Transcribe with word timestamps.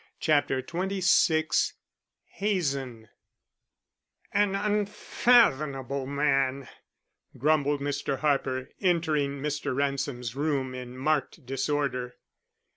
CHAPTER 0.19 0.63
XXVI 0.63 1.73
HAZEN 2.39 3.09
"An 4.33 4.55
unfathomable 4.55 6.07
man," 6.07 6.67
grumbled 7.37 7.81
Mr. 7.81 8.17
Harper, 8.17 8.69
entering 8.81 9.39
Mr. 9.39 9.75
Ransom's 9.75 10.35
room 10.35 10.73
in 10.73 10.97
marked 10.97 11.45
disorder. 11.45 12.15